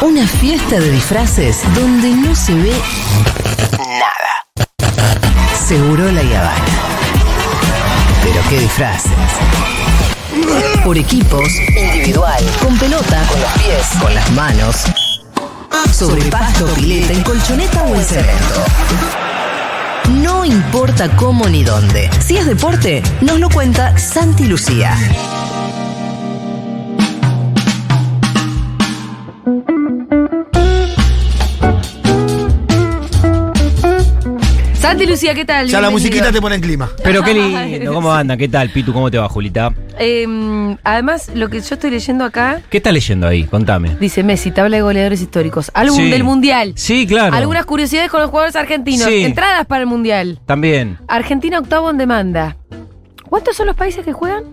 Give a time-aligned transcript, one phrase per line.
[0.00, 2.72] Una fiesta de disfraces donde no se ve
[3.78, 4.68] nada.
[5.66, 6.64] Seguro la Habana.
[8.22, 9.10] Pero qué disfraces.
[10.84, 14.84] Por equipos, individual, con pelota, con los pies, con las manos,
[15.92, 18.64] sobre pasto, pileta, en colchoneta o en cemento.
[20.22, 22.08] No importa cómo ni dónde.
[22.24, 24.96] Si es deporte, nos lo cuenta Santi Lucía.
[34.98, 35.68] Santi Lucía, ¿qué tal?
[35.68, 36.90] Ya la musiquita te pone en clima.
[37.04, 38.36] Pero qué lindo, ¿cómo anda?
[38.36, 38.92] ¿Qué tal, Pitu?
[38.92, 39.72] ¿Cómo te va, Julita?
[39.96, 40.26] Eh,
[40.82, 43.44] además, lo que yo estoy leyendo acá ¿Qué estás leyendo ahí?
[43.44, 43.96] Contame.
[44.00, 45.70] dice Messi, tabla de goleadores históricos.
[45.74, 46.10] Álbum Sí.
[46.10, 46.72] del Mundial.
[46.74, 47.36] Sí, claro.
[47.36, 49.06] Algunas curiosidades con los jugadores argentinos.
[49.06, 49.24] Sí.
[49.24, 50.40] Entradas para el Mundial.
[50.46, 50.98] También.
[51.06, 52.56] Argentina octavo en demanda.
[53.28, 54.44] ¿Cuántos son los países que juegan?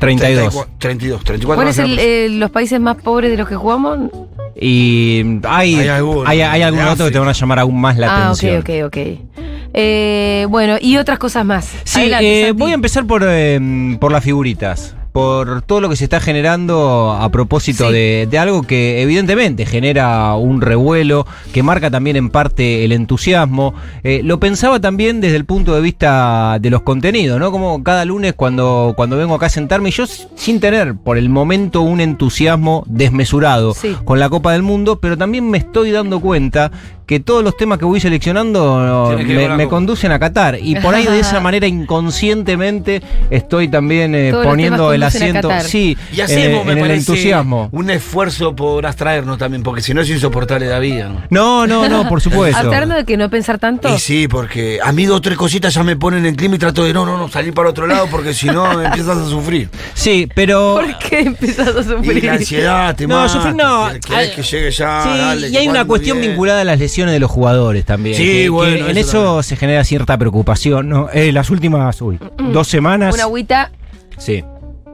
[0.00, 0.66] 32.
[0.78, 1.54] 32, 34.
[1.54, 4.10] ¿Cuáles son los países más pobres de los que jugamos?
[4.56, 7.80] Y hay, Hay hay, algunos, hay, algún de otro que te van a llamar aún
[7.80, 8.58] más la ah, atención.
[8.58, 9.51] ok, ok, ok.
[9.74, 11.70] Eh, bueno, y otras cosas más.
[11.84, 14.94] Sí, Adelante, eh, voy a empezar por, eh, por las figuritas.
[15.12, 17.92] Por todo lo que se está generando a propósito Sí.
[17.92, 23.74] de, de algo que evidentemente genera un revuelo, que marca también en parte el entusiasmo.
[24.04, 27.50] Eh, lo pensaba también desde el punto de vista de los contenidos, ¿no?
[27.52, 31.82] Como cada lunes cuando, cuando vengo acá a sentarme, yo sin tener por el momento
[31.82, 33.94] un entusiasmo desmesurado Sí.
[34.06, 36.70] con la Copa del Mundo, pero también me estoy dando cuenta
[37.06, 39.16] que todos los temas que voy seleccionando
[39.56, 40.58] me, conducen a Qatar.
[40.62, 45.48] Y por ahí de esa manera inconscientemente estoy también eh, poniendo el asiento.
[45.62, 47.68] Sí, Y hacemos, en, me en el entusiasmo.
[47.72, 51.08] un esfuerzo por abstraernos también, porque si no es insoportable la vida.
[51.30, 51.66] ¿no?
[51.66, 52.58] No, no, no, por supuesto.
[52.58, 53.94] Alterno de que no pensar tanto.
[53.94, 56.58] Y sí, porque a mí dos o tres cositas ya me ponen en clima y
[56.58, 59.68] trato de no, no, no, salir para otro lado porque si no empiezas a sufrir.
[59.94, 60.74] Sí, pero.
[60.80, 62.24] ¿Por qué empezás a Y sufrir?
[62.24, 63.88] la ansiedad te No, mata, sufrir no.
[63.88, 66.30] Querés Hay- que llegue ya, Sí, dale, y hay una cuestión bien.
[66.32, 68.14] vinculada a las lesiones de los jugadores también.
[68.16, 71.08] Sí, que- que bueno, en eso se genera cierta preocupación, ¿no?
[71.12, 72.18] Eh, las últimas, uy,
[72.52, 73.14] dos semanas.
[73.14, 73.72] Una agüita,
[74.18, 74.44] Sí,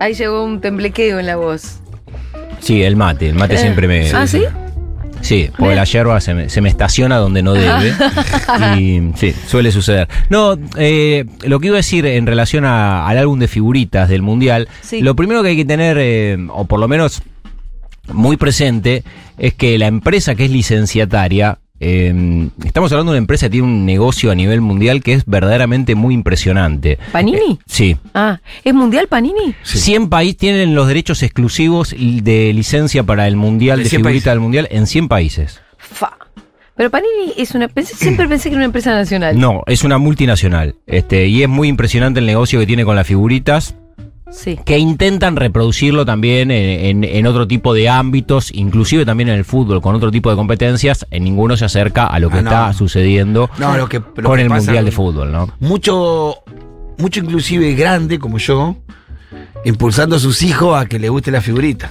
[0.01, 1.81] ahí llegó un temblequeo en la voz.
[2.61, 3.29] sí, el mate.
[3.29, 4.11] El mate Eh, siempre me.
[4.13, 4.43] ¿Ah, sí?
[5.21, 7.93] Sí, porque la yerba se me, se me estaciona donde no debe.
[8.79, 10.07] y sí, suele suceder.
[10.31, 14.23] No, eh, lo que iba a decir en relación a- al álbum de figuritas del
[14.23, 15.01] Mundial, Sí.
[15.01, 17.23] lo primero que hay que tener, eh, o por lo menos
[18.13, 19.03] muy presente,
[19.39, 23.67] es que la empresa que es licenciataria, eh, estamos hablando de una empresa que tiene
[23.67, 26.99] un negocio a nivel mundial que es verdaderamente muy impresionante.
[27.13, 27.39] ¿Panini?
[27.39, 27.97] Eh, sí.
[28.15, 29.55] Ah, ¿es mundial Panini?
[29.63, 34.13] 100 países tienen los derechos exclusivos de licencia para el mundial, De de 100 figurita
[34.13, 34.33] países.
[34.33, 35.61] del mundial en 100 países.
[35.79, 36.17] Fa.
[36.77, 37.67] Pero Panini es una.
[37.69, 39.39] pensé- siempre pensé que era una empresa nacional.
[39.39, 40.77] No, es una multinacional.
[40.87, 43.75] Este, y es muy impresionante el negocio que tiene con las figuritas,
[44.31, 44.59] Sí.
[44.65, 49.45] que intentan reproducirlo también en, en- en otro tipo de ámbitos, inclusive también en el
[49.45, 51.07] fútbol, con otro tipo de competencias.
[51.11, 52.51] En ninguno se acerca a lo que Ah, no.
[52.51, 55.51] está sucediendo No, lo que, lo con que el Mundial de Fútbol, ¿no?
[55.61, 56.37] Mucho,
[56.99, 58.77] mucho inclusive grande como yo,
[59.65, 61.91] impulsando a sus hijos a que le guste la figurita.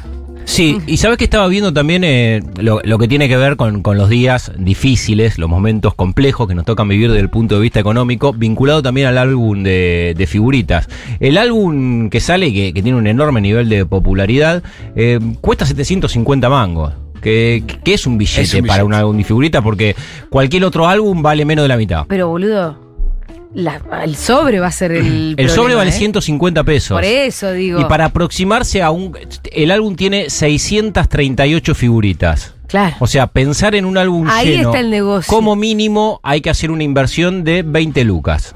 [0.50, 3.84] Sí, y sabes que estaba viendo también eh, lo, lo que tiene que ver con,
[3.84, 7.62] con los días difíciles, los momentos complejos que nos tocan vivir desde el punto de
[7.62, 10.88] vista económico, vinculado también al álbum de, de figuritas.
[11.20, 14.64] El álbum que sale, que, que tiene un enorme nivel de popularidad,
[14.96, 16.94] eh, cuesta 750 mangos.
[17.22, 18.84] Que, que es un billete Es un para billete.
[18.86, 19.96] un álbum de figuritas, porque
[20.30, 22.06] cualquier otro álbum vale menos de la mitad.
[22.08, 22.80] Pero boludo,
[23.54, 25.36] la- el sobre va a ser el.
[25.38, 25.94] El sobre vale ¿eh?
[25.94, 26.96] 150 pesos.
[26.96, 27.80] Por eso digo.
[27.82, 29.18] Y para aproximarse a un...
[29.52, 32.54] El álbum tiene 638 figuritas.
[32.68, 32.96] Claro.
[33.00, 35.34] O sea, pensar en un álbum Ahí lleno, está el negocio.
[35.34, 38.56] Como mínimo hay que hacer una inversión de 20 lucas.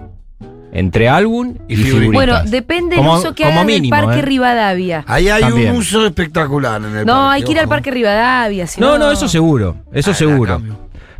[0.74, 2.00] Entre álbum y, Y figuritas.
[2.12, 2.12] figuritas.
[2.42, 4.22] Bueno, depende del uso que haga del Parque ¿eh?
[4.22, 5.04] Rivadavia.
[5.08, 5.72] Ahí hay También.
[5.72, 7.68] un uso espectacular en el No, parque, hay que ir al.
[7.68, 8.68] Parque Rivadavia.
[8.68, 9.78] si No, no, eso seguro.
[9.94, 10.62] Eso la seguro.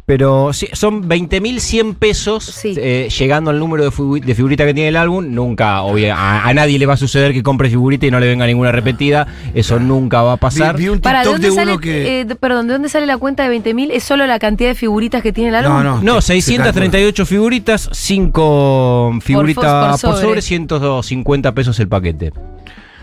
[0.06, 2.74] Pero sí, son 20.100 pesos Sí.
[2.78, 5.26] eh, llegando al número de, figu- de figurita que tiene el álbum.
[5.34, 8.28] Nunca, obvia- a, a nadie le va a suceder que compre figurita y no le
[8.28, 9.28] venga ninguna repetida.
[9.54, 10.76] Eso nunca va a pasar.
[10.76, 12.22] Vi, vi un Para, ¿de TikTok dónde de sale, uno que.
[12.22, 13.90] eh, perdón, ¿de dónde sale la cuenta de 20.000?
[13.92, 15.74] ¿Es solo la cantidad de figuritas que tiene el álbum?
[15.76, 16.02] no, no.
[16.02, 20.28] No, te- se 638 figuritas, 5 figuritas por por, sobre.
[20.28, 22.32] sobre, 150 pesos el paquete.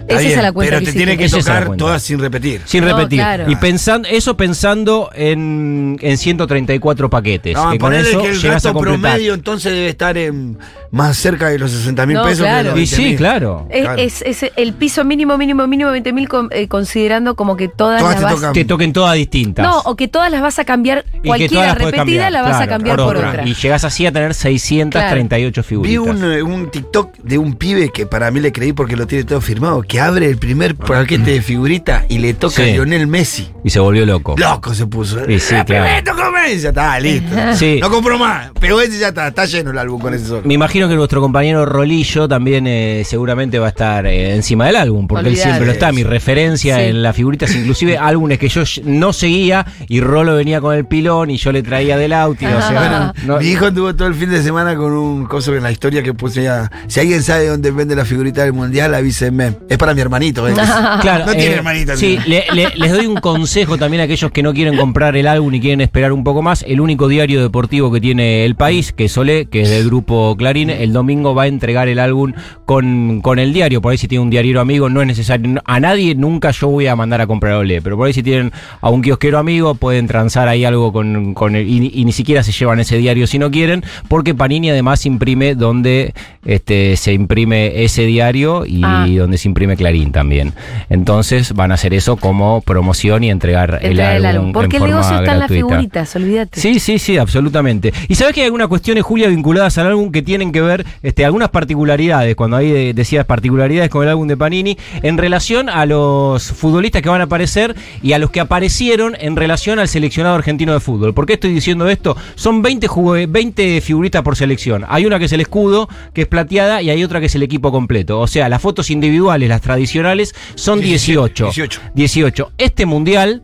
[0.09, 2.63] Esa es la cuenta Pero te tiene que Esa tocar todas sin repetir.
[2.65, 3.19] Sin No, repetir.
[3.19, 3.51] claro.
[3.51, 7.55] Y pensando, eso pensando en, en 134 paquetes.
[7.55, 9.01] No, que con eso que el llegas a gasto completar.
[9.01, 10.59] promedio entonces debe estar en
[10.91, 12.75] más cerca de los 60 mil No, pesos claro.
[12.75, 13.67] que los Y 20 sí, claro.
[13.71, 14.01] Es, Claro.
[14.03, 16.29] es- es el piso mínimo, mínimo, mínimo 20 mil
[16.69, 18.35] considerando como que todas, Todas las te vas...
[18.35, 18.53] tocan.
[18.53, 19.67] Te toquen todas distintas.
[19.67, 22.61] No, o que todas las vas a cambiar, Y que cualquiera repetida cambiar, la vas
[22.61, 23.47] a cambiar por, otra.
[23.47, 26.07] Y llegas así a tener 638 Vi figuritas.
[26.07, 29.25] un, eh, un TikTok de un pibe que para mí le creí porque lo tiene
[29.25, 32.63] todo firmado, que abre el primer paquete de figurita y le toca Sí.
[32.63, 33.51] a Lionel Messi.
[33.65, 34.35] Y se volvió loco.
[34.39, 35.29] Loco se puso.
[35.31, 35.85] Y sí, "La claro.
[35.85, 37.37] primera tocó Messi", ya está, listo.
[37.55, 37.79] Sí.
[37.81, 38.51] No compro más.
[38.61, 40.43] Pero ese ya está, está lleno el álbum con ese solo.
[40.45, 44.77] Me imagino que nuestro compañero Rolillo también eh, seguramente va a estar eh, encima del
[44.77, 45.91] álbum, porque él siempre lo está.
[45.93, 46.83] Mi referencia Sí.
[46.83, 51.31] en las figuritas, inclusive álbumes que yo no seguía y Rolo venía con el pilón
[51.31, 52.45] y yo le traía del auto.
[52.45, 53.15] O sea, Ajá.
[53.25, 56.03] no- Mi hijo anduvo todo el fin de semana con un coso en la historia
[56.03, 56.71] que puse ya.
[56.89, 59.55] Si alguien sabe dónde vende la figurita del mundial, avísenme.
[59.71, 60.47] Es para mi hermanito.
[60.47, 60.53] ¿eh?
[61.01, 61.97] Claro, no tiene eh, hermanito.
[61.97, 65.27] Sí, le- le- les doy un consejo también a aquellos que no quieren comprar el
[65.27, 66.65] álbum y quieren esperar un poco más.
[66.69, 70.37] El único diario deportivo que tiene el país, que es Olé, que es del grupo
[70.37, 72.33] Clarín, el domingo va a entregar el álbum
[72.65, 73.81] con, con el diario.
[73.81, 75.61] Por ahí si tiene un diario amigo, no es necesario.
[75.65, 78.53] A nadie nunca yo voy a mandar a comprar Olé, pero por ahí si tienen
[78.81, 82.43] a un kiosquero amigo, pueden transar ahí algo con, con el- y, y ni siquiera
[82.43, 87.85] se llevan ese diario si no quieren, porque Panini además imprime donde este, se imprime
[87.85, 89.07] ese diario y Ah.
[89.09, 90.53] donde se imprime Clarín también.
[90.89, 94.19] Entonces van a hacer eso como promoción y entregar el Entregar álbum.
[94.31, 94.53] el álbum.
[94.53, 96.61] Porque en el negocio está en las figuritas, olvídate.
[96.61, 97.93] Sí, sí, sí, absolutamente.
[98.09, 101.25] Y sabes que hay algunas cuestiones, Julia, vinculadas al álbum que tienen que ver, este,
[101.25, 105.87] algunas particularidades, cuando ahí de- decías particularidades con el álbum de Panini, en relación a
[105.87, 110.37] los futbolistas que van a aparecer y a los que aparecieron en relación al seleccionado
[110.37, 111.15] argentino de fútbol.
[111.15, 112.17] ¿Por qué estoy diciendo esto?
[112.35, 114.85] Son 20, jugue- 20 figuritas por selección.
[114.89, 117.43] Hay una que es el escudo, que es plateada, y hay otra que es el
[117.43, 118.21] equipo completo.
[118.21, 121.45] O sea, las fotos individuales, las tradicionales, son 18.
[121.45, 121.81] 18.
[121.95, 122.53] 18.
[122.59, 123.43] Este mundial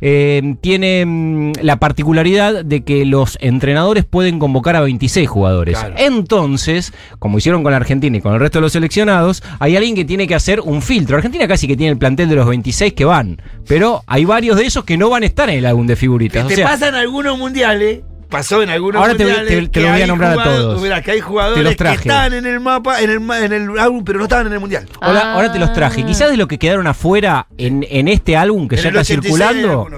[0.00, 5.78] eh, tiene mm, la particularidad de que los entrenadores pueden convocar a 26 jugadores.
[5.78, 5.94] Claro.
[5.98, 9.94] Entonces, como hicieron con la Argentina y con el resto de los seleccionados, hay alguien
[9.94, 11.16] que tiene que hacer un filtro.
[11.16, 14.66] Argentina casi que tiene el plantel de los 26 que van, pero hay varios de
[14.66, 16.42] esos que no van a estar en el álbum de figuritas.
[16.42, 18.00] Que O te sea, pasan algunos mundiales.
[18.28, 19.48] Pasó en algunos Ahora te- mundiales.
[19.48, 20.82] te- te que lo voy a nombrar a jugadores- todos.
[20.82, 21.96] Mirá, que hay Te jugadores los que traje.
[21.96, 24.86] estaban en el mapa, en el, en el álbum, pero no estaban en el mundial.
[25.00, 26.02] ahora, ahora te los traje.
[26.02, 26.06] Ah.
[26.06, 29.12] Quizás de lo que quedaron afuera en, en este álbum que En ya el está
[29.14, 29.90] 86 hay circulando.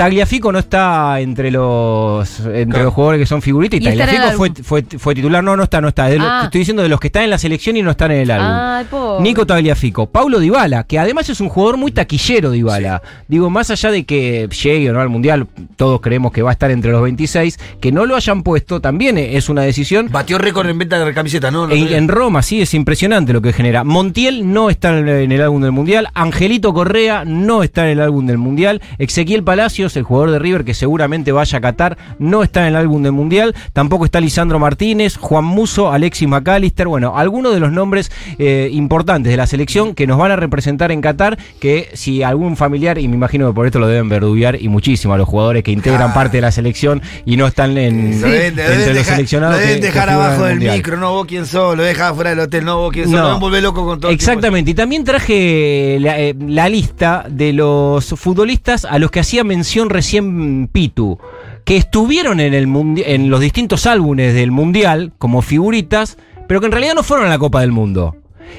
[0.00, 2.84] Tagliafico no está entre los entre Claro.
[2.84, 5.44] los jugadores que son figuritas y, ¿Y está en el Tagliafico fue, fue, fue titular.
[5.44, 6.06] No, no está, no está.
[6.06, 6.42] De Ah.
[6.44, 8.48] estoy diciendo de los que están en la selección y no están en el álbum.
[8.50, 9.22] Ay.
[9.22, 13.02] Nico Tagliafico, Paulo Dybala, que además es un jugador muy taquillero Dybala.
[13.28, 16.52] Digo, más allá de que llegue o no al Mundial, todos creemos que va a
[16.52, 20.08] estar entre los 26, que no lo hayan puesto también es una decisión.
[20.10, 21.70] Batió récord en venta de camisetas, ¿no?
[21.70, 23.84] En, en Roma, sí, es impresionante lo que genera.
[23.84, 26.08] Montiel no está en en el álbum del Mundial.
[26.14, 28.80] Angelito Correa no está en el álbum del Mundial.
[28.98, 32.76] Ezequiel Palacios, el jugador de River que seguramente vaya a Qatar, no está en el
[32.76, 33.54] álbum del Mundial.
[33.72, 36.86] Tampoco está Lisandro Martínez, Juan Muso, Alexis McAllister.
[36.88, 40.92] Bueno, algunos de los nombres eh, importantes de la selección que nos van a representar
[40.92, 41.38] en Qatar.
[41.60, 45.14] Que si algún familiar, y me imagino que por esto lo deben verdubiar y muchísimo
[45.14, 46.14] a los jugadores que integran Ah.
[46.14, 49.56] parte de la selección y no están en, deben, entre deben los dejar, seleccionados.
[49.56, 50.76] lo deben que- que dejar abajo el del Mundial.
[50.76, 53.18] micro, no vos quién sos, lo dejas afuera del hotel, no vos quién sos, No.
[53.20, 54.10] lo van a volver loco con todo.
[54.10, 59.44] Exactamente, y también traje la, eh, la lista de los futbolistas a los que hacía
[59.44, 61.18] mención recién Pitu,
[61.64, 62.68] que estuvieron en, el
[63.06, 66.18] en los distintos álbumes del Mundial como figuritas,
[66.48, 68.16] pero que en realidad no fueron a la Copa del Mundo.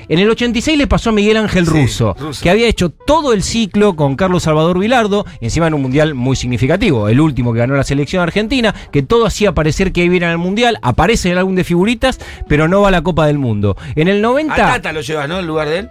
[0.08, 2.42] En el 86 le pasó a Miguel Ángel Sí, Russo, Russo.
[2.42, 6.38] que había hecho todo el ciclo con Carlos Salvador Vilardo, encima en un mundial muy
[6.38, 10.38] significativo, el último que ganó la selección argentina, que todo hacía parecer que iba al
[10.38, 13.76] mundial, aparece en el álbum de figuritas, pero no va a la Copa del Mundo.
[13.96, 14.54] En el 90.
[14.54, 15.40] A Tata lo llevas, ¿no?
[15.40, 15.90] En lugar de él.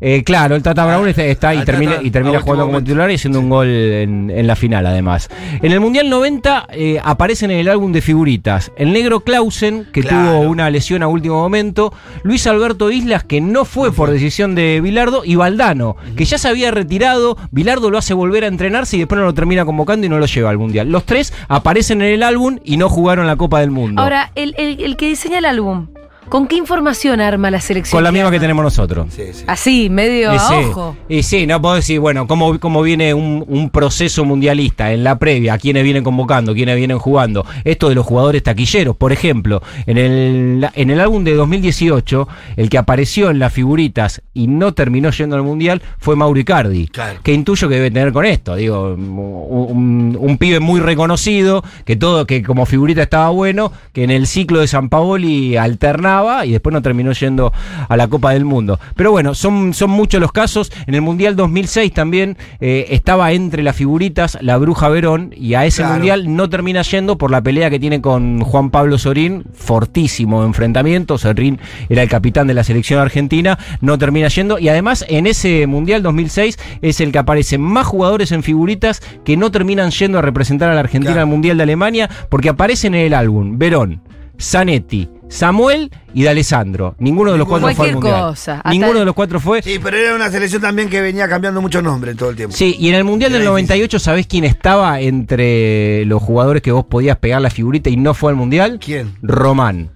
[0.00, 2.72] Eh, claro, el Tata Brown está, está y Ah, termina, Tata, y termina jugando como
[2.74, 2.88] momento.
[2.88, 5.30] titular y haciendo un gol en, en la final, además.
[5.62, 10.02] En el Mundial 90 eh, aparecen en el álbum de figuritas el negro Clausen, que
[10.02, 10.32] Claro.
[10.32, 14.80] tuvo una lesión a último momento, Luis Alberto Islas, que no fue por decisión de
[14.82, 19.00] Bilardo, y Valdano, que ya se había retirado, Bilardo lo hace volver a entrenarse y
[19.00, 20.90] después no lo termina convocando y no lo lleva al Mundial.
[20.90, 24.02] Los tres aparecen en el álbum y no jugaron la Copa del Mundo.
[24.02, 25.86] Ahora, el, el- el que diseña el álbum,
[26.28, 27.96] ¿con qué información arma la selección?
[27.96, 29.06] con la misma que tenemos nosotros.
[29.10, 29.44] Sí, sí.
[29.46, 30.96] Así, medio Y a sí, ojo.
[31.08, 35.18] y sí, no puedo decir, bueno, cómo, cómo viene un, un proceso mundialista en la
[35.18, 37.44] previa, quiénes vienen convocando, quiénes vienen jugando.
[37.64, 42.68] Esto de los jugadores taquilleros, por ejemplo, en el, en el álbum de 2018, el
[42.68, 46.88] que apareció en las figuritas y no terminó yendo al mundial fue Mauro Icardi.
[46.88, 47.20] Claro.
[47.22, 52.26] Que intuyo que debe tener con esto, digo, un, un pibe muy reconocido, que todo,
[52.26, 56.72] que como figurita estaba bueno, que en el ciclo de San Paoli alternaba y después
[56.72, 57.52] no terminó yendo
[57.88, 58.78] a la Copa del Mundo.
[58.94, 60.72] Pero bueno, son, son muchos los casos.
[60.86, 65.64] En el Mundial 2006 también eh, estaba entre las figuritas la Bruja Verón y a
[65.66, 65.94] ese Claro.
[65.94, 71.18] Mundial no termina yendo por la pelea que tiene con Juan Pablo Sorín, fortísimo enfrentamiento.
[71.18, 71.58] Sorín
[71.88, 74.58] era el capitán de la selección argentina, no termina yendo.
[74.58, 79.36] Y además en ese Mundial 2006 es el que aparecen más jugadores en figuritas que
[79.36, 81.20] no terminan yendo a representar a la Argentina Claro.
[81.22, 84.00] al Mundial de Alemania porque aparecen en el álbum Verón,
[84.40, 86.94] Zanetti, Samuel y de Alessandro.
[86.98, 88.20] Ninguno de los cuatro fue al Mundial.
[88.20, 89.60] cosa, hasta- Ninguno de los cuatro fue.
[89.62, 92.54] Sí, pero era una selección también que venía cambiando muchos nombres todo el tiempo.
[92.56, 96.72] Sí, y en el Mundial del Era 98, ¿sabés quién estaba entre los jugadores que
[96.72, 98.78] vos podías pegar la figurita y no fue al Mundial?
[98.82, 99.14] ¿Quién?
[99.22, 99.90] Román.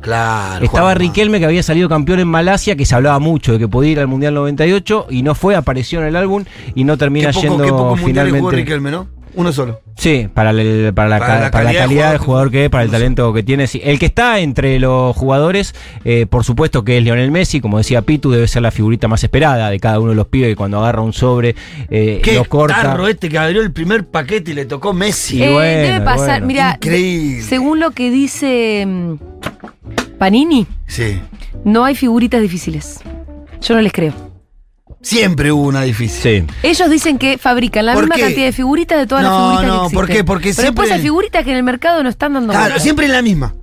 [0.00, 0.64] Claro.
[0.64, 0.94] Estaba Juanma.
[0.94, 4.00] Riquelme, que había salido campeón en Malasia, que se hablaba mucho de que podía ir
[4.00, 6.44] al Mundial 98 y no fue, apareció en el álbum
[6.76, 8.56] y no termina Qué poco, yendo qué poco mundiales jugó finalmente.
[8.56, 9.08] Riquelme, ¿no?
[9.34, 9.80] Uno solo.
[9.96, 12.50] Sí, para, el- para, la, Para ca- la para la calidad de del jugador jugador
[12.50, 13.66] que- es, para el talento que tiene.
[13.66, 13.80] sí.
[13.84, 18.02] El que está entre los jugadores, eh, por supuesto que es Lionel Messi, como decía
[18.02, 20.78] Pitu, debe ser la figurita más esperada de cada uno de los pibes que cuando
[20.78, 21.54] agarra un sobre
[21.90, 22.82] eh, Qué lo corta.
[22.82, 25.38] tarro este que abrió el primer paquete y le tocó Messi.
[25.38, 26.46] Y Eh, bueno, debe pasar, bueno.
[26.46, 27.42] mira, Increíble.
[27.42, 29.14] según lo que dice mm,
[30.18, 31.20] Panini, Sí.
[31.64, 33.00] no hay figuritas difíciles.
[33.60, 34.27] Yo no les creo.
[35.00, 36.46] Siempre hubo una difícil.
[36.48, 36.54] Sí.
[36.62, 38.22] Ellos dicen que fabrican la ¿Por misma qué?
[38.22, 39.96] cantidad de figuritas de todas las No, figuritas que no, existen.
[39.98, 40.24] ¿por qué?
[40.24, 42.80] Porque Pero después siempre- hay figuritas que en el mercado no están dando Claro, bola.
[42.82, 43.54] siempre es la misma.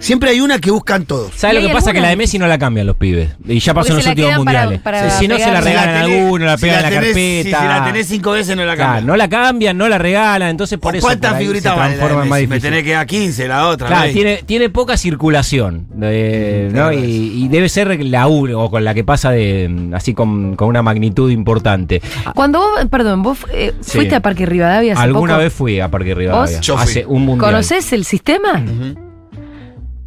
[0.00, 1.32] Siempre hay una que buscan todos.
[1.34, 1.92] ¿Sabes ¿Y lo que pasa?
[1.92, 2.16] Que la de?
[2.16, 3.30] Messi no la cambian los pibes.
[3.46, 4.80] Y ya pasó en los la últimos para- mundiales.
[4.80, 6.88] para si, si no se la regalan a tenés- alguno, la si pegan en la
[6.90, 7.60] tenés- carpeta.
[7.60, 9.06] Si, la tenés cinco veces no la Claro, cambian.
[9.06, 11.96] no la cambian, no la regalan, entonces por ¿O eso ¿Cuántas por figuritas se vale
[11.96, 12.48] la más?
[12.48, 13.88] Me tenés que dar 15, la otra.
[13.88, 14.14] Claro, 20.
[14.22, 15.86] tiene, tiene poca circulación.
[16.00, 16.74] eh, ¿no?
[16.74, 16.98] claro, y,
[17.44, 20.68] y debe ser la U, o con la que pasa de mm, así con, con
[20.68, 22.00] una magnitud importante.
[22.36, 23.98] Cuando vos, perdón, vos eh, Sí.
[23.98, 25.42] fuiste a Parque Rivadavia hace Alguna poco.
[25.42, 26.56] vez fui a Parque Rivadavia.
[26.58, 26.64] ¿Vos?
[26.64, 26.84] Yo fui.
[26.84, 27.50] Hace un mundial.
[27.50, 28.62] ¿Conocés el sistema?
[28.64, 29.07] Ujú.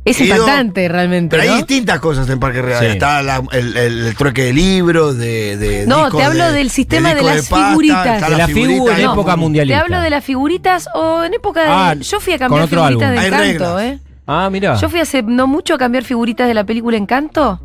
[0.03, 2.79] Es He ido- impactante realmente, Pero hay distintas cosas en Parque Real.
[2.79, 2.86] Sí.
[2.88, 6.53] Está la- el, el- el trueque de libros, de, de No, discos te hablo de-
[6.53, 8.29] del sistema de las pasta, figuritas.
[8.29, 9.79] De la figura en No, época Te mundialista.
[9.81, 11.67] hablo de las figuritas o en época de...
[11.70, 13.22] Ah, yo fui a cambiar figuritas álbum.
[13.22, 13.79] de Encanto.
[13.79, 14.00] ¿eh?
[14.25, 14.75] Ah, mira.
[14.75, 17.62] Yo fui hace no mucho a cambiar figuritas de la película Encanto.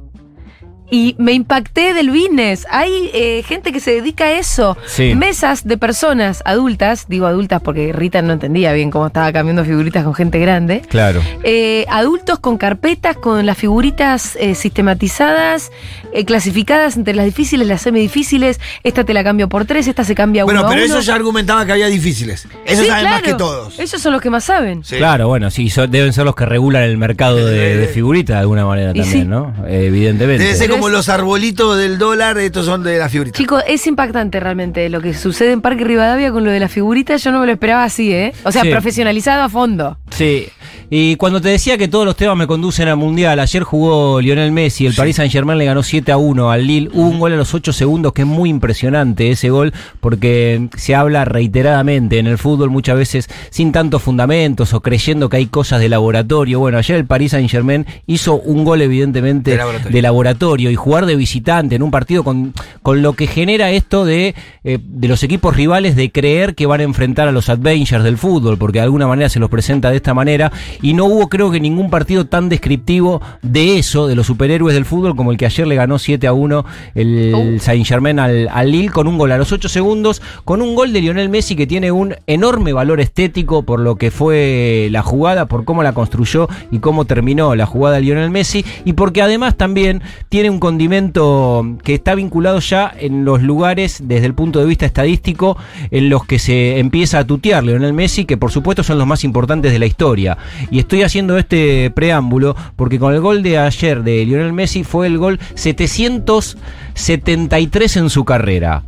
[0.91, 2.67] Y me impacté del business.
[2.71, 4.77] Hay eh, gente que se dedica a eso.
[4.87, 5.15] Sí.
[5.17, 10.05] Mesas de personas adultas, digo adultas porque Rita no entendía bien cómo estaba cambiando figuritas
[10.05, 10.83] con gente grande.
[10.89, 11.21] Claro.
[11.43, 15.73] Eh, adultos con carpetas, con las figuritas eh, sistematizadas,
[16.13, 18.61] eh, clasificadas entre las difíciles, las semidifíciles.
[18.83, 20.95] Esta te la cambio por tres, esta se cambia Bueno, uno a pero uno.
[20.99, 22.47] eso ya argumentaba que había difíciles.
[22.65, 23.79] Eso Sí, saben más que todos.
[23.79, 24.85] Esos son los que más saben.
[24.85, 24.97] Sí.
[24.97, 28.65] Claro, bueno, sí, deben ser los que regulan el mercado de, de figuritas de alguna
[28.65, 29.25] manera Y también, sí.
[29.29, 29.53] ¿no?
[29.67, 30.45] Eh, evidentemente.
[30.45, 33.37] Debe ser como los arbolitos del dólar, estos son de la figurita.
[33.37, 37.23] Chicos, es impactante realmente lo que sucede en Parque Rivadavia con lo de las figuritas.
[37.23, 38.33] Yo no me lo esperaba así, ¿eh?
[38.45, 38.71] O sea, Sí.
[38.71, 39.99] profesionalizado a fondo.
[40.11, 40.49] Sí,
[40.91, 44.53] y cuando te decía que todos los temas me conducen al Mundial, ayer jugó Lionel
[44.53, 47.33] Messi, el Paris Saint Germain le ganó 7 a 1 al Lille, hubo un gol
[47.33, 52.27] a los 8 segundos que es muy impresionante ese gol porque se habla reiteradamente en
[52.27, 56.59] el fútbol muchas veces sin tantos fundamentos o creyendo que hay cosas de laboratorio.
[56.61, 59.93] Bueno, ayer el Paris Saint Germain hizo un gol evidentemente De laboratorio.
[59.95, 60.71] de laboratorio.
[60.71, 62.53] Y jugar de visitante en un partido con,
[62.83, 66.81] con lo que genera esto de, eh, de los equipos rivales de creer que van
[66.81, 69.97] a enfrentar a los Avengers del fútbol, porque de alguna manera se los presenta de
[69.97, 70.53] esta manera,
[70.83, 74.85] y no hubo creo que ningún partido tan descriptivo de eso, de los superhéroes del
[74.85, 76.65] fútbol, como el que ayer le ganó 7 a 1
[76.95, 77.59] el Uh.
[77.59, 80.93] Saint Germain al, al Lille con un gol a los 8 segundos, con un gol
[80.93, 85.47] de Lionel Messi que tiene un enorme valor estético por lo que fue la jugada,
[85.47, 89.57] por cómo la construyó y cómo terminó la jugada de Lionel Messi, y porque además
[89.57, 94.67] también tiene un condimento que está vinculado ya en los lugares desde el punto de
[94.67, 95.57] vista estadístico
[95.91, 99.25] en los que se empieza a tutear Lionel Messi, que por supuesto son los más
[99.25, 100.39] importantes de la historia.
[100.71, 105.07] Y estoy haciendo este preámbulo porque con el gol de ayer de Lionel Messi fue
[105.07, 108.85] el gol 773 en su carrera.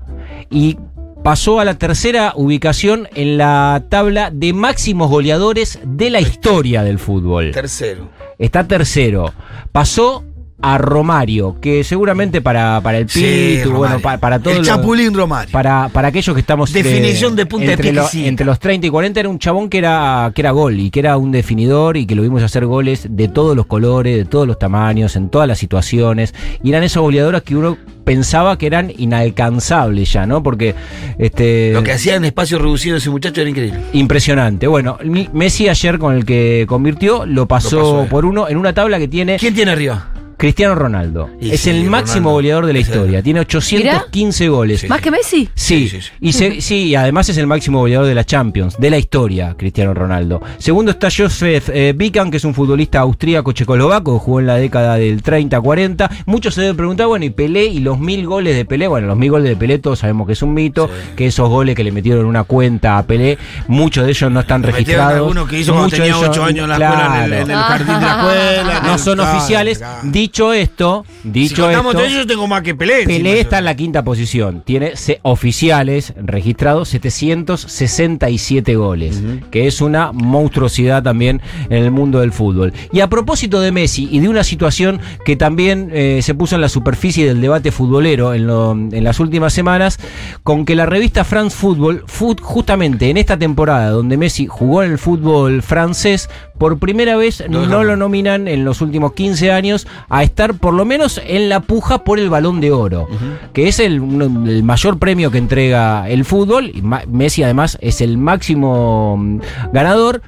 [0.51, 0.77] Y
[1.23, 6.99] pasó a la tercera ubicación en la tabla de máximos goleadores de la historia del
[6.99, 8.09] fútbol Tercero.
[8.39, 9.33] está tercero.
[9.73, 10.25] Pasó
[10.61, 14.69] a Romario, que seguramente para, para el Sí, Pitu, bueno, para, para todos El los-
[14.69, 15.53] Chapulín Romario.
[15.53, 18.87] para, para aquellos que estamos Definición de punta de entre, pie lo- entre los 30
[18.89, 21.97] y 40 era un chabón que era que era gol y que era un definidor
[21.97, 25.29] y que lo vimos hacer goles de todos los colores, de todos los tamaños, en
[25.29, 30.43] todas las situaciones y eran esos goleadores que uno pensaba que eran inalcanzables ya, ¿no?
[30.43, 30.75] Porque
[31.19, 33.81] este Lo que hacía en espacio reducido ese muchacho era increíble.
[33.93, 34.67] impresionante.
[34.67, 34.99] Bueno,
[35.33, 38.07] Messi ayer con el que convirtió lo pasó, Lo pasó, eh.
[38.11, 40.09] por uno en una tabla que tiene ¿Quién tiene arriba?
[40.39, 41.29] Cristiano Ronaldo.
[41.41, 42.31] Y es sí, el máximo Ronaldo.
[42.31, 43.23] goleador de la historia.
[43.23, 44.81] Tiene 815 goles.
[44.83, 44.87] Sí.
[44.89, 45.49] ¿Más que Messi?
[45.55, 46.11] Sí, Sí, sí, sí.
[46.21, 49.55] Y, se- sí, y además es el máximo goleador de la Champions, de la historia,
[49.59, 50.41] Cristiano Ronaldo.
[50.59, 54.55] Segundo está Josef eh, Bican, que es un futbolista austríaco checoslovaco, que jugó en la
[54.57, 56.09] década del 30-40.
[56.27, 58.87] Muchos se deben preguntar, bueno, y Pelé y los mil goles de Pelé.
[58.89, 61.75] Bueno, los mil goles de Pelé todos sabemos que es un mito, que esos goles
[61.75, 65.15] que le metieron una cuenta a Pelé, muchos de ellos no están Metieron registrados.
[65.17, 67.57] algunos que hizo cuando tenía ellos- 8 años en la escuela, en el, en el
[67.57, 68.81] jardín de la escuela.
[68.87, 69.79] no son claro, oficiales.
[69.79, 69.99] claro.
[70.29, 72.07] Dicho esto, Si dicho contamos esto.
[72.07, 73.05] yo tengo más que Pelé.
[73.07, 74.63] Pelé está en la quinta posición.
[74.65, 82.33] Tiene se- oficiales registrados 767 goles, que es una monstruosidad también en el mundo del
[82.33, 82.73] fútbol.
[82.93, 86.61] Y a propósito de Messi y de una situación que también eh, se puso en
[86.61, 89.99] la superficie del debate futbolero en, lo- en las últimas semanas,
[90.43, 92.05] con que la revista France Football,
[92.43, 97.85] justamente en esta temporada donde Messi jugó en el fútbol francés, por primera vez No,
[97.85, 102.05] lo nominan en los últimos 15 años a estar por lo menos en la puja
[102.05, 103.09] por el balón de oro,
[103.53, 106.73] que es el, el mayor premio que entrega el fútbol.
[107.09, 109.41] Messi además es el máximo mm,
[109.73, 110.23] ganador.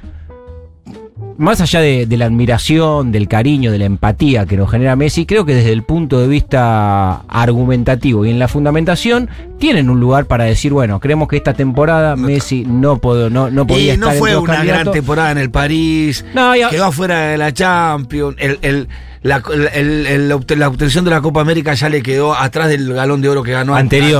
[1.41, 5.25] Más allá de, de la admiración, del cariño, de la empatía que nos genera Messi,
[5.25, 10.25] creo que desde el punto de vista argumentativo y en la fundamentación tienen un lugar
[10.25, 14.05] para decir, bueno, creemos que esta temporada Messi no, puedo, no, no podía Y no
[14.07, 16.23] estar fue entre los una gran temporada en el París.
[16.35, 18.35] No, y a- Quedó afuera de la Champions.
[18.39, 18.87] El, el-
[19.23, 22.69] la, el- el- la obte- la obtención de la Copa América ya le quedó atrás
[22.69, 23.75] del galón de oro que ganó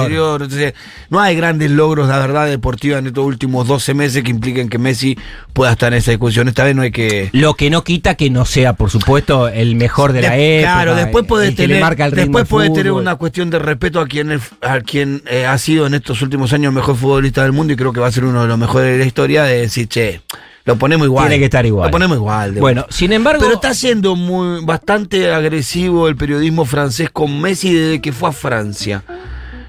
[0.05, 0.41] Anterior.
[0.43, 0.74] Entonces,
[1.10, 4.77] no hay grandes logros, la verdad, deportiva en estos últimos 12 meses que impliquen que
[4.77, 5.17] Messi
[5.53, 6.48] pueda estar en esa discusión.
[6.48, 7.29] Esta vez no hay que.
[7.34, 10.74] Lo que no quita que no sea, por supuesto, el mejor de la época.
[10.74, 11.81] Claro, después puede tener,
[12.22, 15.88] después puede tener una cuestión de respeto a quien, el- a quien eh, ha sido
[15.88, 18.24] en estos últimos años el mejor futbolista del mundo y creo que va a ser
[18.25, 20.22] uno de los mejores de la historia de decir, che,
[20.65, 21.27] lo ponemos igual.
[21.27, 21.87] Tiene que estar igual.
[21.87, 22.53] Lo ponemos igual.
[22.53, 23.41] Bueno, sin embargo.
[23.41, 28.31] Pero está siendo muy bastante agresivo el periodismo francés con Messi desde que fue a
[28.31, 29.03] Francia.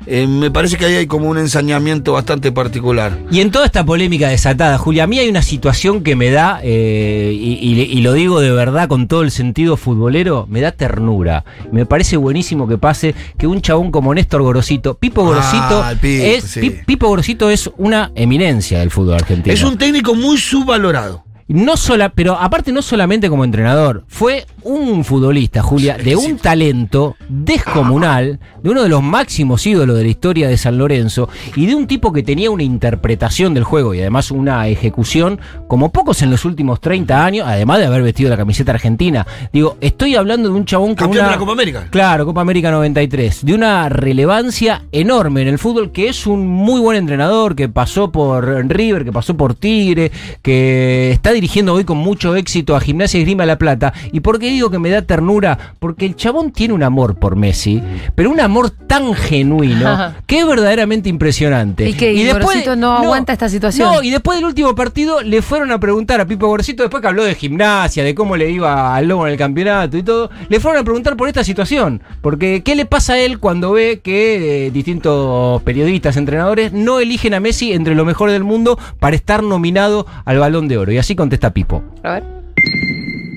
[0.07, 3.19] Eh, me parece que ahí hay como un ensañamiento bastante particular.
[3.31, 6.61] Y en toda esta polémica desatada, Julia, a mí hay una situación que me da,
[6.63, 10.73] eh, y, y- y lo digo de verdad con todo el sentido futbolero, me da
[10.73, 11.45] ternura.
[11.71, 16.25] Me parece buenísimo que pase que un chabón como Néstor Gorosito, Pipo Gorosito, Ah, Pipo,
[16.25, 16.61] es, sí.
[16.61, 19.55] Pi- Pipo Gorosito es una eminencia del fútbol argentino.
[19.55, 21.25] Es un técnico muy subvalorado.
[21.49, 27.17] No sola, pero aparte no solamente como entrenador, fue un futbolista, Julia, de un talento
[27.29, 31.75] descomunal, de uno de los máximos ídolos de la historia de San Lorenzo y de
[31.75, 36.31] un tipo que tenía una interpretación del juego y además una ejecución como pocos en
[36.31, 39.27] los últimos 30 años, además de haber vestido la camiseta argentina.
[39.53, 41.87] Digo, estoy hablando de un chabón con una de la Copa América.
[41.91, 43.45] Claro, Copa América 93.
[43.45, 48.11] De una relevancia enorme en el fútbol, que es un muy buen entrenador, que pasó
[48.11, 53.21] por River, que pasó por Tigre, que está dirigiendo hoy con mucho éxito a Gimnasia
[53.21, 53.93] y Grima La Plata.
[54.13, 55.59] ¿Y por qué digo que me da ternura?
[55.79, 57.83] Porque el chabón tiene un amor por Messi,
[58.15, 61.89] pero un amor tan genuino que es verdaderamente impresionante.
[61.89, 62.05] ¿Y?
[62.05, 63.93] ¿Y Gorosito no aguanta esta situación?
[63.93, 67.09] No, y después del último partido le fueron a preguntar a Pipo Gorosito, después que
[67.09, 70.61] habló de gimnasia, de cómo le iba al Lobo en el campeonato y todo, le
[70.61, 72.03] fueron a preguntar por esta situación.
[72.21, 77.35] Porque, ¿qué le pasa a él cuando ve que eh, distintos periodistas, entrenadores, no eligen
[77.35, 80.93] a Messi entre lo mejor del mundo para estar nominado al Balón de Oro?
[80.93, 81.83] Y así contesta Pipo.
[82.03, 82.43] A ver.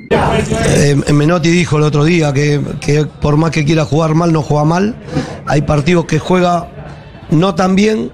[0.10, 2.60] Eh, Menotti dijo el otro día que,
[3.22, 4.96] por más que quiera jugar mal, no juega mal.
[5.46, 6.70] Hay partidos que juega
[7.32, 8.12] no tan bien,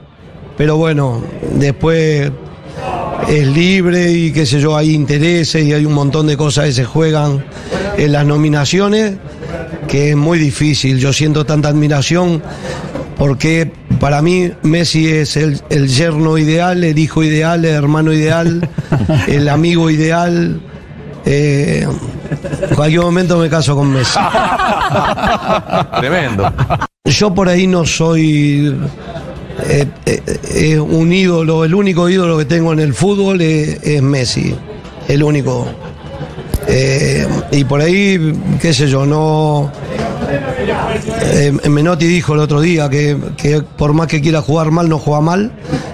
[0.57, 1.21] pero bueno,
[1.53, 2.31] después
[3.27, 6.71] es libre y qué sé yo, hay intereses y hay un montón de cosas que
[6.73, 7.43] se juegan
[7.97, 9.15] en las nominaciones,
[9.87, 10.97] que es muy difícil.
[10.97, 12.41] Yo siento tanta admiración
[13.17, 18.67] porque para mí Messi es el yerno ideal, el hijo ideal, el hermano ideal,
[19.27, 20.61] el amigo ideal.
[21.25, 21.87] Eh,
[22.69, 24.19] en cualquier momento me caso con Messi.
[25.99, 26.51] Tremendo.
[27.05, 28.75] Yo por ahí no soy
[29.67, 30.21] eh, eh,
[30.55, 34.55] eh, un ídolo, el único ídolo que tengo en el fútbol es, es Messi,
[35.07, 35.67] el único.
[36.67, 39.71] Eh, y por ahí, qué sé yo, no...
[41.23, 44.97] Eh, Menotti dijo el otro día que, que por más que quiera jugar mal, no
[44.97, 45.51] juega mal.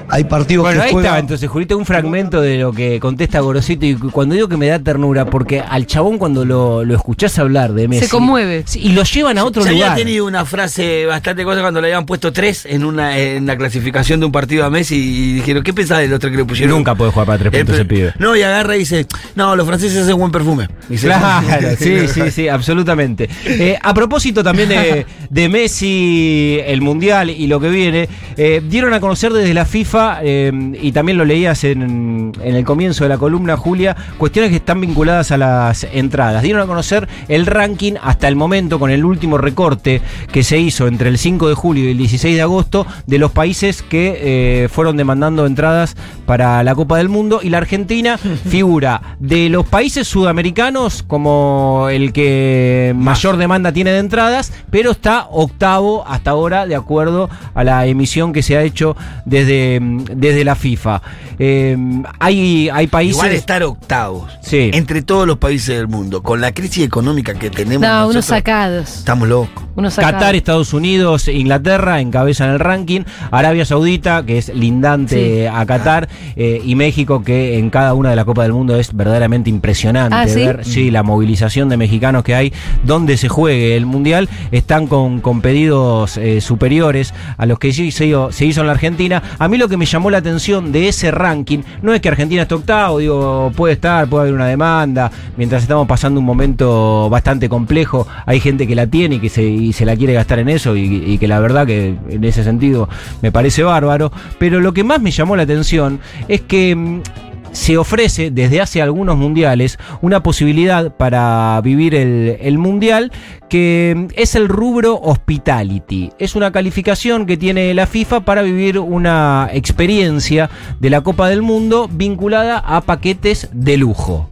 [0.10, 1.10] Hay partidos Bueno, que ahí juega...
[1.10, 3.86] está, entonces, Julito, un fragmento de lo que contesta Gorosito.
[3.86, 7.74] Y cuando digo que me da ternura, porque al chabón, cuando lo, lo escuchás hablar
[7.74, 8.08] de Messi.
[8.08, 8.64] conmueve.
[8.66, 9.92] Sí, Y lo llevan a otro Se lugar.
[9.92, 13.58] había tenido una frase bastante cosa cuando le habían puesto tres en una en la
[13.58, 16.76] clasificación de un partido a Messi y dijeron, ¿qué pensás del otro que le pusieron?
[16.78, 18.14] Nunca puede jugar para tres Eh, puntos ese pero- pibe.
[18.20, 20.70] No, y agarra y dice, no, los franceses hacen buen perfume.
[20.88, 21.46] Dice, Claro,
[21.78, 23.30] sí, sí, sí, absolutamente.
[23.46, 28.94] Eh, a propósito también de, de Messi, el Mundial y lo que viene, eh, dieron
[28.94, 33.10] a conocer desde la FIFA, eh, y también lo leías en, en el comienzo de
[33.10, 36.44] la columna, Julia, cuestiones que están vinculadas a las entradas.
[36.44, 40.88] Dieron a conocer el ranking hasta el momento con el último recorte que se hizo
[40.88, 44.70] entre el 5 de julio y el 16 de agosto de los países que eh,
[44.70, 48.18] fueron demandando entradas para la Copa del Mundo y la Argentina
[48.50, 55.17] figura de los países sudamericanos como el que mayor demanda tiene de entradas, pero está
[55.32, 60.56] octavo hasta ahora de acuerdo a la emisión que se ha hecho desde, desde la
[60.56, 61.02] FIFA.
[61.40, 61.78] Eh,
[62.20, 63.18] hay, hay países...
[63.18, 64.32] Igual estar octavos.
[64.42, 64.72] Sí.
[64.74, 66.24] Entre todos los países del mundo.
[66.24, 67.88] Con la crisis económica que tenemos.
[67.88, 68.98] No, unos sacados.
[68.98, 69.64] Estamos locos.
[69.76, 70.16] Unos sacados.
[70.16, 75.46] Qatar, Estados Unidos, Inglaterra encabezan el ranking, Arabia Saudita, que es lindante Sí.
[75.46, 78.96] a Qatar, eh, y México, que en cada una de la Copa del Mundo es
[78.96, 80.40] verdaderamente impresionante Ah, ¿sí?
[80.40, 82.52] ver sí, la movilización de mexicanos que hay
[82.84, 87.84] donde se juegue el Mundial, están con, con pedidos eh, superiores a los que se,
[87.84, 89.22] hizo- se hizo en la Argentina.
[89.40, 92.44] A mí lo que me llamó la atención de ese ranking no es que Argentina
[92.44, 97.50] esté octavo, digo, puede estar, puede haber una demanda, mientras estamos pasando un momento bastante
[97.50, 99.30] complejo, hay gente que la tiene y que
[99.74, 102.90] se, la quiere gastar en eso y, y que la verdad que en ese sentido
[103.22, 107.02] me parece bárbaro, pero lo que más me llamó la atención es que...
[107.52, 113.12] se ofrece desde hace algunos mundiales una posibilidad para vivir el, mundial
[113.50, 116.12] que es el rubro hospitality.
[116.20, 121.42] Es una calificación que tiene la FIFA para vivir una experiencia de la Copa del
[121.42, 124.30] Mundo vinculada a paquetes de lujo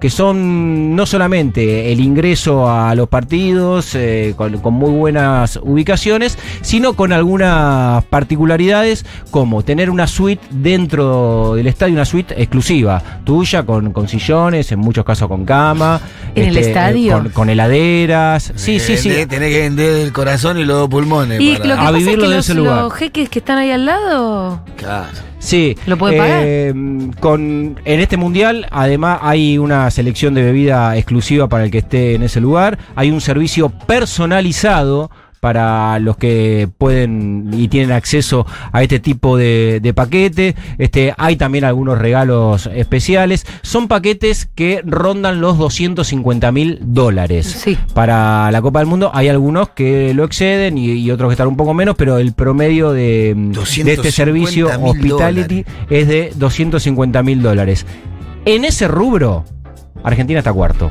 [0.00, 6.38] que son no solamente el ingreso a los partidos eh, con, con muy buenas ubicaciones,
[6.60, 13.64] sino con algunas particularidades como tener una suite dentro del estadio, una suite exclusiva, tuya,
[13.64, 16.00] con, con sillones, en muchos casos con cama.
[16.34, 17.12] ¿En el eh, estadio?
[17.14, 18.52] Con, con heladeras.
[18.56, 19.08] Sí, sí, sí.
[19.10, 21.40] Tenés- Tenés que vender el corazón y los dos pulmones.
[21.40, 22.82] Y para- lo que A pasa es vivirlo que de los, ese lugar.
[22.82, 24.60] los jeques que están ahí al lado.
[24.76, 25.08] Claro.
[25.38, 25.76] Sí.
[25.86, 26.42] ¿Lo puede pagar?
[26.44, 26.74] eh,
[27.20, 32.14] Con, en este mundial, además, hay una selección de bebida exclusiva para el que esté
[32.14, 32.78] en ese lugar.
[32.96, 39.80] Hay un servicio personalizado para los que pueden y tienen acceso a este tipo de,
[39.82, 40.54] de paquete.
[40.78, 43.46] Este, hay también algunos regalos especiales.
[43.62, 47.76] Son paquetes que rondan los 250 mil dólares Sí.
[47.94, 49.10] para la Copa del Mundo.
[49.14, 52.32] Hay algunos que lo exceden y, y otros que están un poco menos, pero el
[52.32, 57.86] promedio de, de este servicio 250.000 Hospitality es de 250 mil dólares.
[58.44, 59.44] En ese rubro,
[60.02, 60.90] Argentina está cuarto.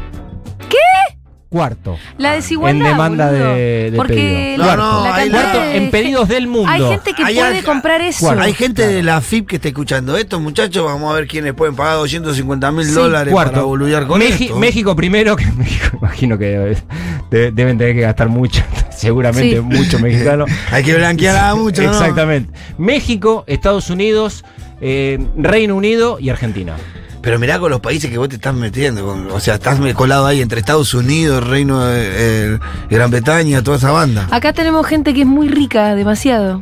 [1.49, 1.97] Cuarto.
[2.17, 2.81] La desigualdad.
[2.81, 3.53] En demanda boludo.
[3.55, 6.69] de- de Porque No, no, la hay- cantidad Cuarto de en pedidos del mundo.
[6.69, 8.19] Hay gente que Hay puede al- comprar eso.
[8.25, 8.41] Cuarto.
[8.41, 8.97] Hay gente Claro.
[8.97, 10.83] de la FIP que está escuchando esto, muchachos.
[10.83, 12.91] Vamos a ver quiénes pueden pagar 250 mil Sí.
[12.91, 13.67] dólares para Cuarto.
[13.67, 14.57] boludear con Meji- esto.
[14.57, 16.77] México primero, que México imagino que debe-
[17.31, 19.61] de- deben tener que gastar mucho, seguramente Sí.
[19.61, 20.45] mucho mexicano.
[20.71, 21.91] Hay que blanquear a mucho, ¿no?
[21.91, 22.51] Exactamente.
[22.77, 24.43] México, Estados Unidos,
[24.81, 26.73] eh, Reino Unido y Argentina.
[27.21, 29.05] Pero mirá con los países que vos te estás metiendo.
[29.05, 33.77] con- o sea, estás colado ahí entre Estados Unidos, Reino de eh, Gran Bretaña, toda
[33.77, 34.27] esa banda.
[34.31, 36.61] Acá tenemos gente que es muy rica, demasiado.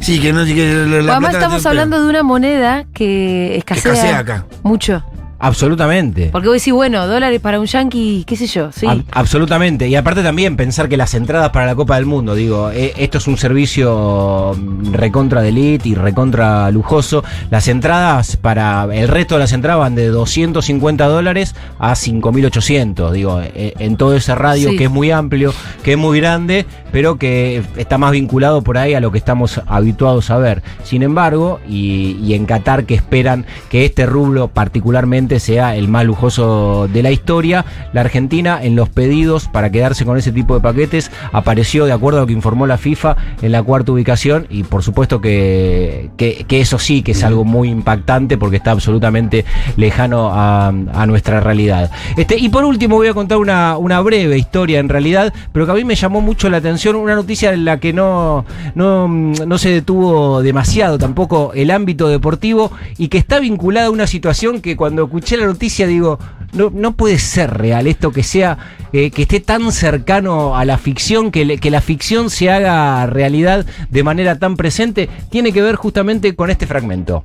[0.00, 0.72] Sí, que no que
[1.02, 4.46] la- Además estamos hablando de una moneda que escasea, escasea acá.
[4.62, 5.04] mucho.
[5.40, 6.28] Absolutamente.
[6.30, 8.86] Porque vos decís, bueno, dólares para un yankee, qué sé yo, sí.
[8.86, 9.88] Ab- absolutamente.
[9.88, 13.18] Y aparte también pensar que las entradas para la Copa del Mundo, digo, eh, esto
[13.18, 17.24] es un servicio mm, recontra de elite y recontra lujoso.
[17.50, 23.40] Las entradas para el resto de las entradas van de 250 dólares a 5.800, digo,
[23.42, 24.76] eh, en todo ese radio Sí.
[24.76, 28.94] que es muy amplio, que es muy grande, pero que está más vinculado por ahí
[28.94, 30.62] a lo que estamos habituados a ver.
[30.84, 36.04] Sin embargo, y, y en Qatar que esperan que este rubro particularmente sea el más
[36.04, 40.60] lujoso de la historia, la Argentina en los pedidos para quedarse con ese tipo de
[40.60, 44.46] paquetes apareció de acuerdo a lo que informó la FIFA en la cuarta ubicación.
[44.50, 49.44] Y por supuesto que, que- eso sí que es algo muy impactante porque está absolutamente
[49.76, 51.90] lejano a, a nuestra realidad.
[52.16, 55.72] Este, y por último voy a contar una, una breve historia en realidad, pero que
[55.72, 59.58] a mí me llamó mucho la atención, una noticia en la que no, no, no
[59.58, 64.76] se detuvo demasiado tampoco el ámbito deportivo y que está vinculada a una situación que
[64.76, 66.18] cuando escuché la noticia digo,
[66.52, 68.58] no, no puede ser real esto que sea,
[68.92, 73.06] eh, que esté tan cercano a la ficción, que, le- que la ficción se haga
[73.06, 77.22] realidad de manera tan presente, tiene que ver justamente con este fragmento.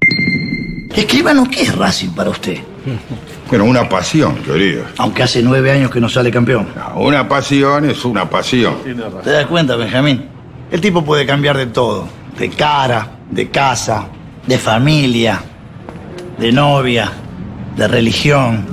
[0.95, 2.57] Escribano, ¿qué es Racing para usted?
[3.47, 4.85] Bueno, una pasión, querido.
[4.97, 6.67] Aunque hace nueve años que no sale campeón.
[6.95, 8.73] Una pasión es una pasión.
[9.23, 10.25] ¿Te das cuenta, Benjamín?
[10.71, 12.07] El tipo puede cambiar de todo.
[12.39, 14.07] De cara, de casa,
[14.47, 15.43] de familia,
[16.39, 17.11] de novia,
[17.75, 18.65] de religión,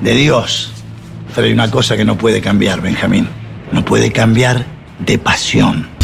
[0.00, 0.72] de Dios.
[1.34, 3.28] Pero hay una cosa que no puede cambiar, Benjamín.
[3.72, 4.64] No puede cambiar
[4.98, 5.95] de pasión.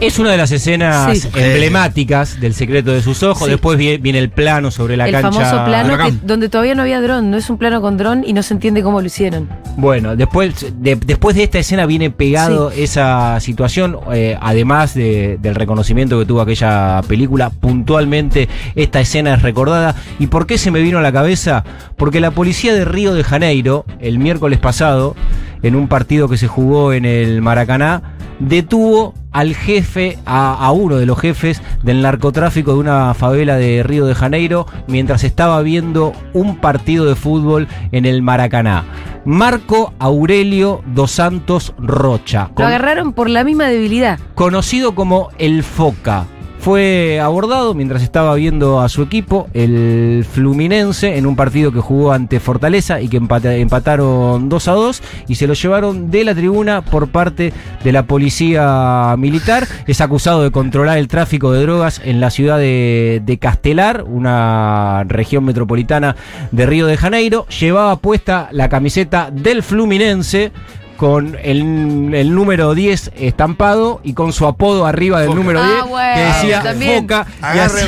[0.00, 1.28] Es una de las escenas Sí.
[1.34, 3.44] emblemáticas del secreto de sus ojos.
[3.44, 3.50] Sí.
[3.52, 5.30] Después vie- viene el plano sobre la el cancha.
[5.30, 8.32] famoso plano que- donde todavía no había dron, no es un plano con dron y
[8.32, 9.48] no se entiende cómo lo hicieron.
[9.76, 15.54] Bueno, después de, después de esta escena viene pegado esa situación, eh, además de- del
[15.54, 19.94] reconocimiento que tuvo aquella película, puntualmente esta escena es recordada.
[20.18, 21.64] ¿Y por qué se me vino a la cabeza?
[21.96, 25.14] Porque la policía de Río de Janeiro, el miércoles pasado,
[25.62, 28.02] en un partido que se jugó en el Maracaná,
[28.40, 33.82] detuvo al jefe, a, a uno de los jefes del narcotráfico de una favela de
[33.82, 38.84] Río de Janeiro, mientras estaba viendo un partido de fútbol en el Maracaná.
[39.26, 44.18] Marco Aurelio dos Santos Rocha, Lo agarraron por la misma debilidad.
[44.34, 46.26] conocido como el Foca.
[46.64, 52.10] Fue abordado mientras estaba viendo a su equipo, el Fluminense, en un partido que jugó
[52.14, 56.34] ante Fortaleza y que empata- empataron 2 a 2 y se lo llevaron de la
[56.34, 57.52] tribuna por parte
[57.84, 59.68] de la policía militar.
[59.86, 65.44] Es acusado de controlar el tráfico de drogas en la ciudad de Castelar, una región
[65.44, 66.16] metropolitana
[66.50, 67.46] de Río de Janeiro.
[67.60, 70.50] Llevaba puesta la camiseta del Fluminense
[70.96, 75.38] con el, el número 10 estampado y con su apodo arriba del Foca.
[75.40, 77.02] número Ah, 10 bueno, que decía también.
[77.02, 77.86] Foca y así,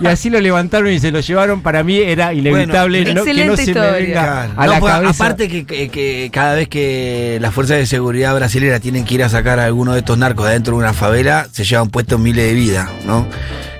[0.00, 3.32] y así lo levantaron y se lo llevaron para mí era inevitable Bueno, no- que
[3.34, 6.54] no excelente se me venga a No, la pues, cabeza Aparte que, que- que cada
[6.54, 10.00] vez que las fuerzas de seguridad brasileñas tienen que ir a sacar a alguno de
[10.00, 13.26] estos narcos de adentro de una favela, se llevan puestos miles de vidas, ¿no?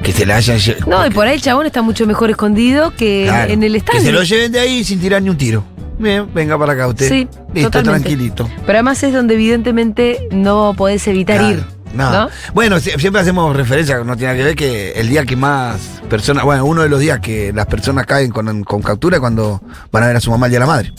[0.02, 3.24] Que se la hayan No, y por ahí el chabón está mucho mejor escondido que
[3.26, 3.52] Claro.
[3.52, 4.00] en el Que estadio.
[4.02, 5.64] se lo lleven de ahí sin tirar ni un tiro.
[5.98, 7.08] Bien, venga para acá usted.
[7.08, 8.08] Sí, Listo, totalmente.
[8.08, 8.48] tranquilito.
[8.66, 11.64] Pero además es donde evidentemente no podés evitar Claro, ir.
[11.94, 12.10] no.
[12.10, 12.28] ¿no?
[12.52, 16.00] Bueno, sie- siempre hacemos referencia, no tiene nada que ver que el día que más
[16.08, 19.60] personas, bueno, uno de los días que las personas caen con, con captura es cuando
[19.92, 20.92] van a ver a su mamá el día de la madre.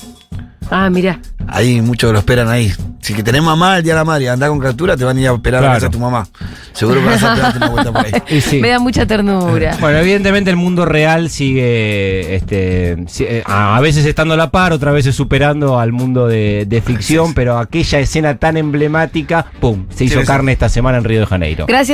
[0.71, 1.19] Ah, mira.
[1.47, 2.73] Ahí muchos lo esperan ahí.
[3.01, 5.15] Si que tenés mamá el día de la madre y andás con captura, te van
[5.17, 5.73] a ir a esperar a Claro.
[5.73, 6.27] la casa de tu mamá.
[6.73, 8.11] Seguro que vas a pegarte una vuelta por ahí.
[8.41, 8.59] Sí.
[8.59, 9.77] Me da mucha ternura.
[9.79, 14.73] Bueno, evidentemente el mundo real sigue este, eh, a a veces estando a la par,
[14.73, 19.85] otras veces superando al mundo de, de ficción, pero aquella escena tan emblemática, ¡pum!
[19.93, 20.27] Se hizo Sí, sí.
[20.27, 21.65] carne esta semana en Río de Janeiro.
[21.67, 21.85] Gracias.